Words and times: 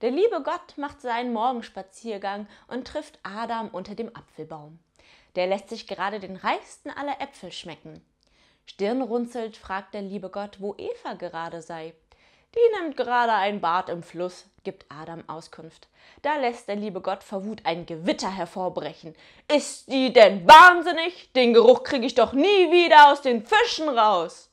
Der 0.00 0.10
liebe 0.10 0.42
Gott 0.42 0.76
macht 0.76 1.00
seinen 1.00 1.32
Morgenspaziergang 1.32 2.46
und 2.68 2.86
trifft 2.86 3.18
Adam 3.24 3.68
unter 3.68 3.94
dem 3.94 4.14
Apfelbaum. 4.14 4.78
Der 5.34 5.46
lässt 5.46 5.68
sich 5.68 5.86
gerade 5.86 6.20
den 6.20 6.36
reichsten 6.36 6.90
aller 6.90 7.20
Äpfel 7.20 7.50
schmecken. 7.50 8.04
Stirnrunzelnd 8.66 9.56
fragt 9.56 9.94
der 9.94 10.02
liebe 10.02 10.30
Gott, 10.30 10.60
wo 10.60 10.74
Eva 10.76 11.14
gerade 11.14 11.62
sei. 11.62 11.94
Die 12.54 12.80
nimmt 12.80 12.96
gerade 12.96 13.32
ein 13.32 13.60
Bad 13.60 13.88
im 13.88 14.02
Fluss, 14.02 14.46
gibt 14.64 14.86
Adam 14.88 15.22
Auskunft. 15.26 15.88
Da 16.22 16.36
lässt 16.36 16.68
der 16.68 16.76
liebe 16.76 17.00
Gott 17.00 17.22
vor 17.22 17.44
Wut 17.44 17.60
ein 17.64 17.84
Gewitter 17.84 18.30
hervorbrechen. 18.30 19.14
Ist 19.52 19.90
die 19.90 20.12
denn 20.12 20.46
wahnsinnig? 20.46 21.32
Den 21.34 21.52
Geruch 21.52 21.82
kriege 21.82 22.06
ich 22.06 22.14
doch 22.14 22.32
nie 22.32 22.70
wieder 22.70 23.12
aus 23.12 23.20
den 23.20 23.44
Fischen 23.44 23.88
raus. 23.88 24.47